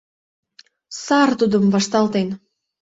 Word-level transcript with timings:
Сар 1.03 1.29
тудым 1.39 1.63
вашталтен. 1.73 2.29